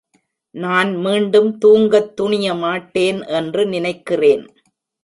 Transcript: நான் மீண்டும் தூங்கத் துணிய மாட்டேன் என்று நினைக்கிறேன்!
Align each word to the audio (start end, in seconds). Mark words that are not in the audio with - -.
நான் 0.55 0.97
மீண்டும் 0.97 1.57
தூங்கத் 1.57 2.11
துணிய 2.15 2.53
மாட்டேன் 2.55 3.21
என்று 3.31 3.65
நினைக்கிறேன்! 3.67 4.45